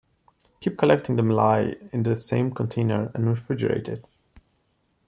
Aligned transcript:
Keep 0.61 0.79
collecting 0.79 1.15
the 1.15 1.21
malai 1.21 1.77
in 1.93 2.01
the 2.01 2.15
same 2.15 2.49
container 2.49 3.11
and 3.13 3.25
refrigerate 3.37 3.87
it. 3.87 4.03